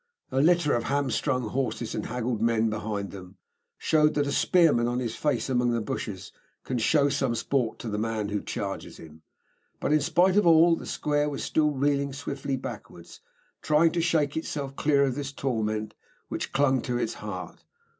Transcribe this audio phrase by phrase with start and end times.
[0.31, 3.37] A litter of hamstrung horses, and haggled men behind them,
[3.77, 6.31] showed that a spearman on his face among the bushes
[6.63, 9.21] can show some sport to the man who charges him.
[9.79, 13.19] But, in spite of all, the square was still reeling swiftly backwards,
[13.61, 15.93] trying to shake itself clear of this torment
[16.29, 17.63] which clung to its heart.